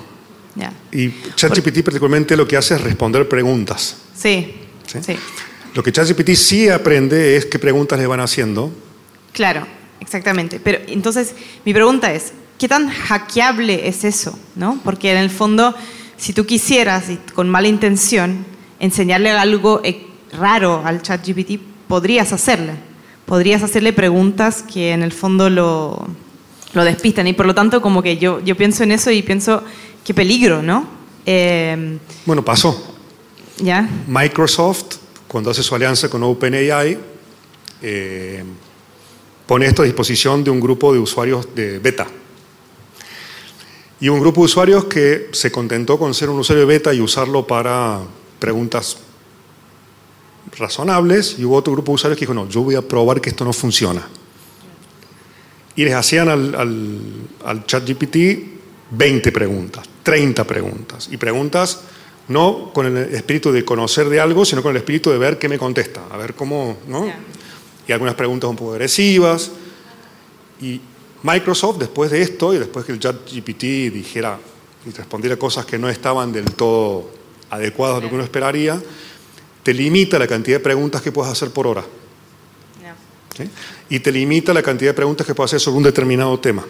[0.92, 3.98] Y ChatGPT particularmente lo que hace es responder preguntas.
[4.16, 4.56] Sí,
[4.88, 5.18] sí.
[5.74, 8.72] Lo que ChatGPT sí aprende es qué preguntas le van haciendo.
[9.34, 9.68] Claro,
[10.00, 10.62] exactamente.
[10.64, 14.40] Pero entonces mi pregunta es, ¿qué tan hackeable es eso?
[14.56, 14.80] ¿No?
[14.86, 15.76] Porque en el fondo,
[16.16, 18.46] si tú quisieras, y con mala intención,
[18.80, 22.74] enseñarle algo e, raro al ChatGPT, podrías hacerle.
[23.26, 26.08] Podrías hacerle preguntas que en el fondo lo,
[26.74, 27.28] lo despistan.
[27.28, 29.64] Y por lo tanto, como que yo, yo pienso en eso y pienso
[30.06, 30.88] Qué peligro, ¿no?
[31.26, 32.96] Eh, bueno, pasó.
[33.58, 33.90] ¿Ya?
[34.06, 36.96] Microsoft, cuando hace su alianza con OpenAI,
[37.82, 38.44] eh,
[39.48, 42.06] pone esto a disposición de un grupo de usuarios de beta.
[44.00, 47.02] Y un grupo de usuarios que se contentó con ser un usuario de beta y
[47.02, 48.02] usarlo para
[48.46, 48.98] preguntas
[50.56, 53.30] razonables, y hubo otro grupo de usuarios que dijo, no, yo voy a probar que
[53.30, 54.08] esto no funciona.
[55.76, 57.00] Y les hacían al, al,
[57.44, 58.18] al chat GPT
[58.92, 61.10] 20 preguntas, 30 preguntas.
[61.12, 61.82] Y preguntas
[62.28, 65.50] no con el espíritu de conocer de algo, sino con el espíritu de ver qué
[65.50, 67.12] me contesta, a ver cómo, ¿no?
[67.88, 69.52] Y algunas preguntas un poco agresivas.
[70.62, 70.80] Y
[71.24, 74.38] Microsoft, después de esto, y después que el ChatGPT dijera
[74.86, 78.82] y respondiera cosas que no estaban del todo adecuadas a lo que uno esperaría,
[79.64, 81.84] te limita la cantidad de preguntas que puedes hacer por hora.
[83.90, 86.66] Y te limita la cantidad de preguntas que puedes hacer sobre un determinado tema.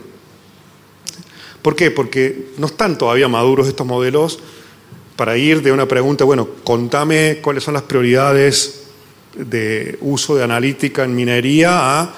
[1.61, 1.91] ¿Por qué?
[1.91, 4.39] Porque no están todavía maduros estos modelos
[5.15, 8.83] para ir de una pregunta, bueno, contame cuáles son las prioridades
[9.35, 12.13] de uso de analítica en minería a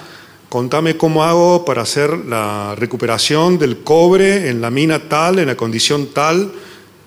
[0.50, 5.58] contame cómo hago para hacer la recuperación del cobre en la mina tal, en la
[5.58, 6.52] condición tal,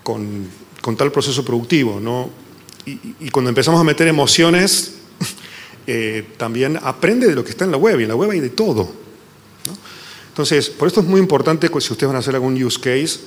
[0.03, 0.47] con,
[0.97, 2.01] tal proceso productivo.
[2.01, 2.31] ¿no?
[2.87, 4.95] Y, cuando empezamos a meter emociones,
[5.87, 8.41] eh, también aprende de lo que está en la web, y en la web hay
[8.41, 9.01] de todo.
[10.29, 13.21] Entonces, por esto es muy importante, pues, si ustedes van a hacer algún use case,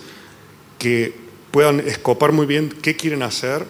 [0.80, 1.14] que
[1.52, 3.66] puedan escopar muy bien qué quieren hacer,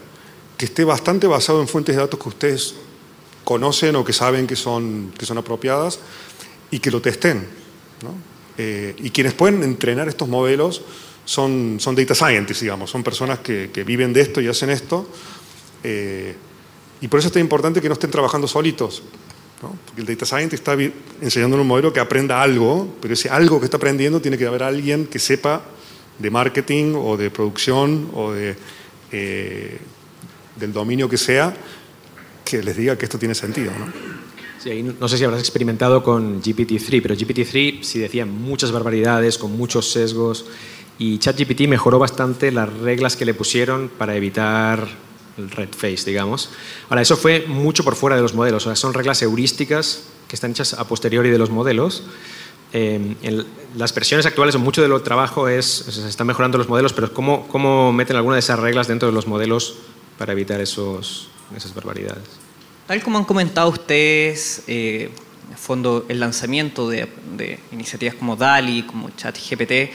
[0.57, 2.75] que esté bastante basado en fuentes de datos que ustedes
[3.43, 5.99] conocen o que saben que son, que son apropiadas
[6.71, 7.45] y que lo testen.
[8.57, 10.81] Eh, y quienes pueden entrenar estos modelos
[11.25, 15.07] son, son data scientists, digamos, son personas que, viven de esto y hacen esto.
[15.83, 16.35] Eh,
[17.01, 19.03] y por eso es tan importante que no estén trabajando solitos.
[19.59, 20.77] Porque el data scientist está
[21.21, 24.63] enseñando un modelo que aprenda algo, pero ese algo que está aprendiendo tiene que haber
[24.63, 25.61] alguien que sepa
[26.19, 28.55] de marketing o de producción o de,
[29.11, 29.77] eh,
[30.57, 31.55] del dominio que sea,
[32.43, 33.71] que les diga que esto tiene sentido.
[33.77, 33.87] ¿no?
[34.99, 39.91] no sé si habrás experimentado con GPT-3, pero GPT-3 sí decía muchas barbaridades, con muchos
[39.91, 40.45] sesgos,
[40.99, 44.87] y ChatGPT mejoró bastante las reglas que le pusieron para evitar
[45.37, 46.49] el red face, digamos.
[46.89, 50.35] Ahora, eso fue mucho por fuera de los modelos, o sea, son reglas heurísticas que
[50.35, 52.03] están hechas a posteriori de los modelos.
[52.71, 56.93] Eh, en las versiones actuales, mucho de lo trabajo es, se están mejorando los modelos,
[56.93, 59.75] pero ¿cómo, ¿cómo meten alguna de esas reglas dentro de los modelos
[60.17, 62.23] para evitar esos, esas barbaridades?
[62.87, 65.09] Tal como han comentado ustedes, eh,
[65.51, 69.93] en fondo el lanzamiento de, de iniciativas como DALI, como ChatGPT,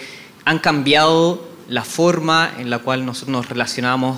[0.48, 4.16] han cambiado la forma en la cual nosotros nos relacionamos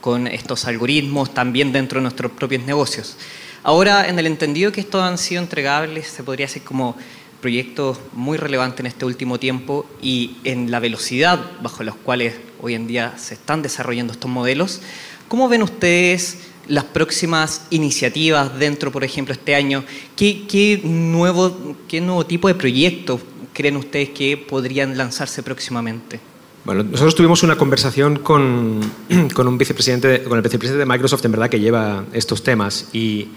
[0.00, 3.16] con estos algoritmos también dentro de nuestros propios negocios.
[3.64, 6.96] Ahora, en el entendido que estos han sido entregables, se podría hacer como
[7.40, 12.74] proyectos muy relevantes en este último tiempo y en la velocidad bajo los cuales hoy
[12.74, 14.82] en día se están desarrollando estos modelos,
[15.26, 19.82] ¿cómo ven ustedes las próximas iniciativas dentro, por ejemplo, este año?
[20.14, 23.20] ¿Qué, qué nuevo, qué nuevo tipo de proyectos
[23.52, 26.20] creen ustedes que podrían lanzarse próximamente?
[26.64, 28.80] Bueno, nosotros tuvimos una conversación con,
[29.34, 32.88] con, un vicepresidente, con el vicepresidente de Microsoft, en verdad, que lleva estos temas.
[32.92, 33.28] Y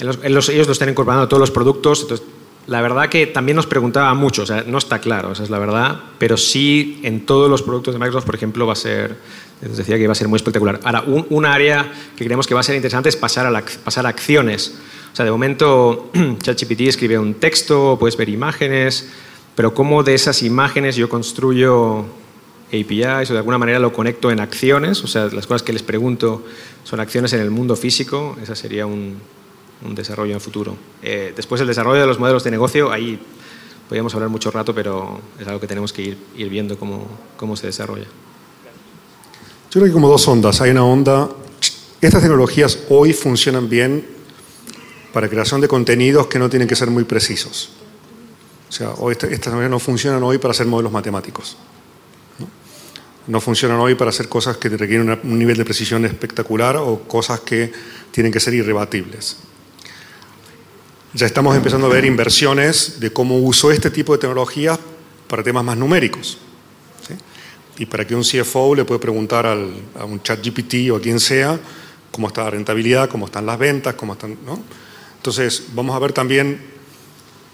[0.00, 2.02] ellos los están incorporando a todos los productos.
[2.02, 2.26] Entonces,
[2.68, 5.58] la verdad que también nos preguntaba mucho, o sea, no está claro, esa es la
[5.58, 9.16] verdad, pero sí en todos los productos de Microsoft, por ejemplo, va a ser,
[9.62, 10.78] les decía que va a ser muy espectacular.
[10.84, 14.10] Ahora, un, área que creemos que va a ser interesante es pasar a, pasar a
[14.10, 14.78] acciones.
[15.10, 16.10] O sea, de momento,
[16.42, 19.08] ChatGPT escribe un texto, puedes ver imágenes,
[19.58, 22.04] pero cómo de esas imágenes yo construyo
[22.68, 25.82] APIs o de alguna manera lo conecto en acciones, o sea, las cosas que les
[25.82, 26.44] pregunto
[26.84, 29.16] son acciones en el mundo físico, esa sería un,
[29.84, 30.76] un desarrollo en futuro.
[31.02, 33.18] Eh, después el desarrollo de los modelos de negocio, ahí
[33.88, 37.56] podríamos hablar mucho rato, pero es algo que tenemos que ir, ir viendo cómo, cómo
[37.56, 38.06] se desarrolla.
[39.72, 40.60] Yo creo que como dos ondas.
[40.60, 41.30] Hay una onda,
[42.00, 44.06] estas tecnologías hoy funcionan bien
[45.12, 47.72] para creación de contenidos que no tienen que ser muy precisos.
[48.68, 51.56] O sea, hoy estas tecnologías no funcionan hoy para hacer modelos matemáticos
[53.28, 57.40] no funcionan hoy para hacer cosas que requieren un nivel de precisión espectacular o cosas
[57.40, 57.70] que
[58.10, 59.36] tienen que ser irrebatibles.
[61.12, 64.78] Ya estamos empezando a ver inversiones de cómo uso este tipo de tecnologías
[65.28, 66.38] para temas más numéricos.
[67.76, 71.00] Y para que un CFO le pueda preguntar al, a un chat GPT o a
[71.00, 71.60] quien sea
[72.10, 74.36] cómo está la rentabilidad, cómo están las ventas, cómo están...
[74.44, 74.60] ¿no?
[75.16, 76.60] Entonces, vamos a ver también,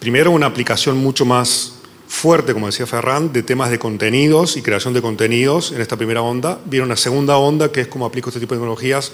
[0.05, 4.93] primero, una aplicación mucho más fuerte, como decía Ferran, de temas de contenidos y creación
[4.93, 6.59] de contenidos en esta primera onda.
[6.67, 9.13] Viene una segunda onda que es cómo aplico este tipo de tecnologías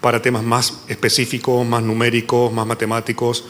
[0.00, 3.44] para temas más específicos, más numéricos, más matemáticos.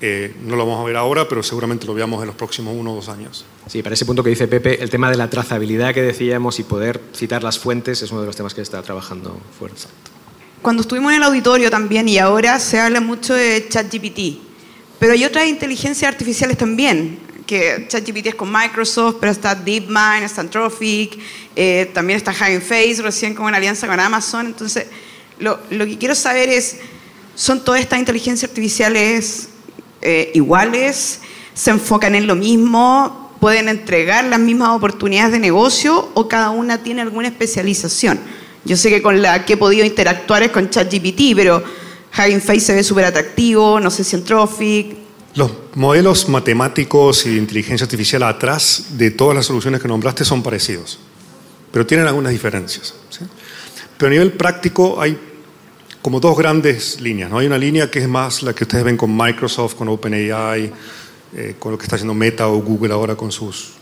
[0.00, 2.94] Eh, no lo vamos a ver ahora, pero seguramente lo veamos en los próximos uno
[2.94, 3.44] o dos años.
[3.68, 6.64] Sí, para ese punto que dice Pepe, el tema de la trazabilidad que decíamos y
[6.64, 9.82] poder citar las fuentes es uno de los temas que está trabajando fuerte.
[10.62, 14.53] Cuando estuvimos en el auditorio también y ahora se habla mucho de ChatGPT,
[14.98, 20.40] pero hay otras inteligencias artificiales también que ChatGPT es con Microsoft, pero está DeepMind, está
[20.40, 21.18] Anthropic,
[21.54, 24.46] eh, también está Hugging Face, recién como en alianza con Amazon.
[24.46, 24.86] Entonces,
[25.38, 26.78] lo, lo, que quiero saber es,
[27.34, 29.48] ¿son todas estas inteligencias artificiales
[30.00, 31.20] eh, iguales?
[31.52, 33.32] ¿Se enfocan en lo mismo?
[33.40, 38.18] ¿Pueden entregar las mismas oportunidades de negocio o cada una tiene alguna especialización?
[38.64, 41.62] Yo sé que con la que he podido interactuar es con ChatGPT, pero
[42.16, 47.36] Hugging Face se ve súper atractivo, no sé si Anthropic, los modelos matemáticos y de
[47.38, 51.00] inteligencia artificial atrás de todas las soluciones que nombraste son parecidos,
[51.72, 52.94] pero tienen algunas diferencias.
[53.98, 55.18] Pero a nivel práctico hay
[56.00, 57.30] como dos grandes líneas.
[57.30, 57.38] ¿no?
[57.38, 60.72] Hay una línea que es más la que ustedes ven con Microsoft, con OpenAI,
[61.36, 63.72] eh, con lo que está haciendo Meta o Google ahora con sus...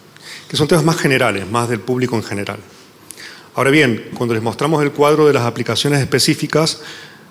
[0.48, 2.60] que son temas más generales, más del público en general.
[3.54, 6.80] Ahora bien, cuando les mostramos el cuadro de las aplicaciones específicas,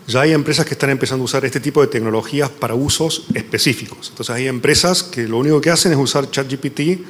[0.07, 4.09] ya hay empresas que están empezando a usar este tipo de tecnologías para usos específicos.
[4.09, 7.01] Entonces hay empresas que lo único que hacen es usar ChatGPT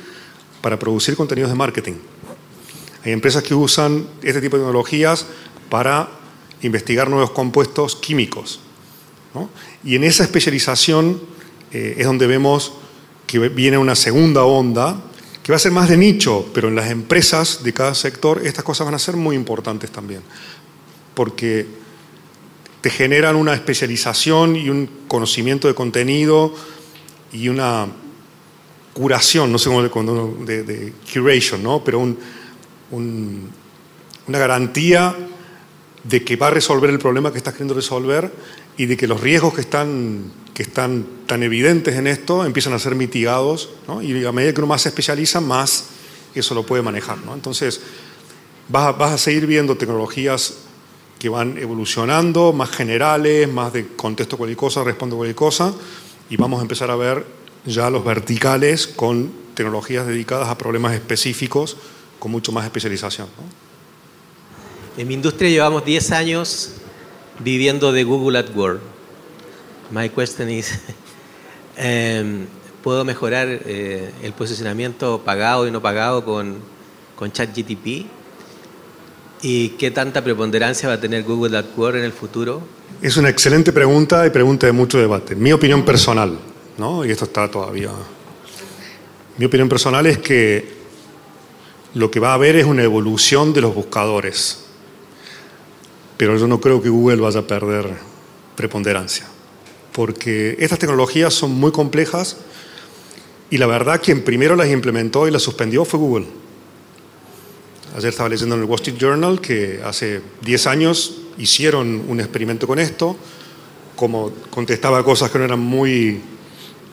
[0.62, 1.94] para producir contenidos de marketing.
[3.04, 5.26] Hay empresas que usan este tipo de tecnologías
[5.70, 6.10] para
[6.62, 8.60] investigar nuevos compuestos químicos.
[9.84, 11.22] Y en esa especialización
[11.72, 12.74] eh, es donde vemos
[13.26, 15.02] que viene una segunda onda
[15.42, 18.64] que va a ser más de nicho, pero en las empresas de cada sector estas
[18.64, 20.22] cosas van a ser muy importantes también.
[21.16, 21.66] Porque
[22.82, 26.54] te generan una especialización y un conocimiento de contenido
[27.32, 27.88] y una
[28.94, 31.84] curación, no sé cómo de, de, curation, ¿no?
[31.84, 32.18] pero una
[34.28, 35.16] garantía
[36.04, 38.32] de que va a resolver el problema que estás queriendo resolver
[38.78, 42.80] y de que los riesgos que están que están tan evidentes en esto empiezan a
[42.80, 43.70] ser mitigados,
[44.02, 45.86] y a medida que uno más se especializa, más
[46.36, 47.18] eso lo puede manejar.
[47.34, 47.82] Entonces,
[48.68, 50.56] vas a, seguir viendo tecnologías
[51.22, 55.72] que van evolucionando, más generales, más de contesto cualquier cosa, respondo cualquier cosa,
[56.32, 57.24] y vamos a empezar a ver
[57.64, 61.78] ya los verticales con tecnologías dedicadas a problemas específicos
[62.18, 63.28] con mucho más especialización.
[64.98, 66.72] En mi industria llevamos 10 años
[67.38, 68.82] viviendo de Google AdWords.
[69.92, 70.80] My question is,
[71.78, 72.48] em,
[72.84, 76.58] ¿puedo mejorar eh, el posicionamiento pagado y no pagado con,
[77.16, 78.08] con ChatGTP?
[79.42, 82.62] ¿Y qué tanta preponderancia va a tener Google AdWords en el futuro?
[83.02, 85.36] Es una excelente pregunta y pregunta de mucho debate.
[85.36, 86.38] Mi opinión personal,
[86.78, 87.04] ¿no?
[87.06, 87.90] y esto está todavía...
[89.38, 90.82] Mi opinión personal es que
[91.96, 94.62] lo que va a haber es una evolución de los buscadores
[96.22, 97.96] pero yo no creo que Google vaya a perder
[98.56, 99.26] preponderancia,
[99.92, 102.38] porque estas tecnologías son muy complejas
[103.50, 106.28] y la verdad quien primero las implementó y las suspendió fue Google.
[107.96, 112.66] Ayer estaba leyendo en el Wall Street Journal que hace 10 años hicieron un experimento
[112.66, 113.18] con esto,
[113.98, 116.22] como contestaba cosas que no eran muy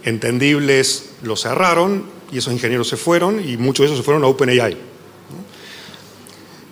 [0.03, 4.27] entendibles, lo cerraron y esos ingenieros se fueron y muchos de esos se fueron a
[4.27, 4.77] OpenAI.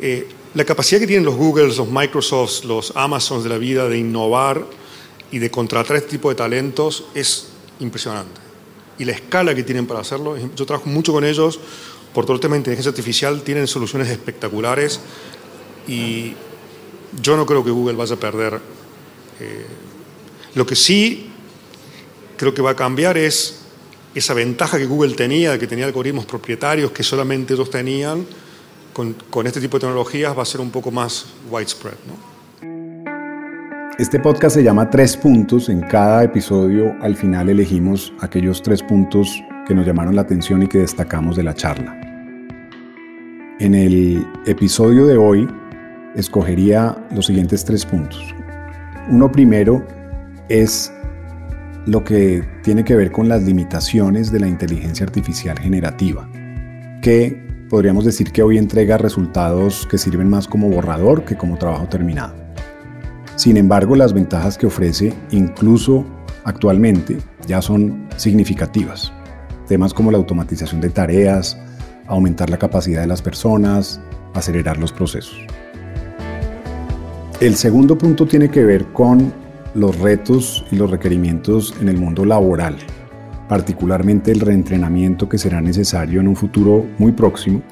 [0.01, 3.99] Eh, la capacidad que tienen los Googles, los Microsofts, los Amazons de la vida de
[3.99, 4.67] innovar
[5.31, 7.47] y de contratar este tipo de talentos es
[7.79, 8.41] impresionante.
[8.99, 11.61] Y la escala que tienen para hacerlo, yo trabajo mucho con ellos
[12.17, 15.01] por todo el tema de inteligencia artificial, tienen soluciones espectaculares
[15.87, 16.33] y
[17.21, 18.55] yo no creo que Google vaya a perder.
[19.39, 19.67] Eh,
[20.55, 21.31] lo que sí
[22.39, 23.59] creo que va a cambiar es
[24.15, 28.25] esa ventaja que Google tenía, que tenía algoritmos propietarios que solamente ellos tenían,
[28.95, 31.97] con, este tipo de tecnologías va a ser un poco más widespread.
[33.99, 35.69] Este podcast se llama Tres Puntos.
[35.69, 39.29] En cada episodio al final elegimos aquellos tres puntos
[39.69, 42.06] que nos llamaron la atención y que destacamos de la charla.
[43.59, 45.49] En el episodio de hoy
[46.15, 48.23] escogería los siguientes tres puntos.
[49.09, 49.83] Uno primero
[50.51, 50.93] es
[51.87, 56.29] lo que tiene que ver con las limitaciones de la inteligencia artificial generativa,
[57.01, 61.89] que podríamos decir que hoy entrega resultados que sirven más como borrador que como trabajo
[61.89, 62.35] terminado.
[63.37, 66.05] Sin embargo, las ventajas que ofrece, incluso
[66.45, 69.15] actualmente, ya son significativas.
[69.67, 71.59] Temas como la automatización de tareas,
[72.09, 74.01] aumentar la capacidad de las personas,
[74.35, 75.39] acelerar los procesos.
[77.41, 79.33] El segundo punto tiene que ver con
[79.75, 82.77] los retos y los requerimientos en el mundo laboral
[83.49, 87.63] particularmente el reentrenamiento que será necesario en un futuro muy próximo,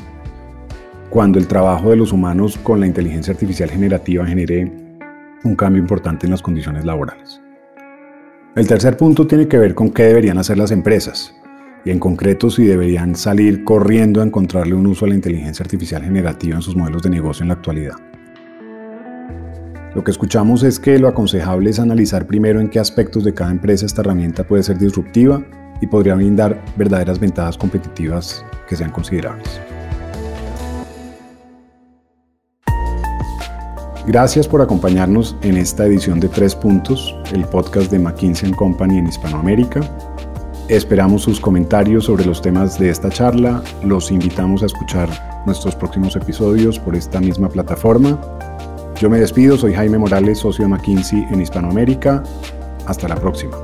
[1.10, 4.70] cuando el trabajo de los humanos con la inteligencia artificial generativa genere
[5.44, 7.40] un cambio importante en las condiciones laborales.
[8.56, 11.34] El tercer punto tiene que ver con qué deberían hacer las empresas
[11.84, 16.02] y en concreto si deberían salir corriendo a encontrarle un uso a la inteligencia artificial
[16.02, 17.96] generativa en sus modelos de negocio en la actualidad.
[19.94, 23.52] Lo que escuchamos es que lo aconsejable es analizar primero en qué aspectos de cada
[23.52, 25.44] empresa esta herramienta puede ser disruptiva
[25.80, 29.60] y podría brindar verdaderas ventajas competitivas que sean considerables.
[34.06, 39.06] Gracias por acompañarnos en esta edición de Tres Puntos, el podcast de McKinsey Company en
[39.06, 39.80] Hispanoamérica.
[40.68, 43.62] Esperamos sus comentarios sobre los temas de esta charla.
[43.82, 45.10] Los invitamos a escuchar
[45.44, 48.18] nuestros próximos episodios por esta misma plataforma.
[48.98, 52.22] Yo me despido, soy Jaime Morales, socio de McKinsey en Hispanoamérica.
[52.86, 53.54] Hasta la próxima.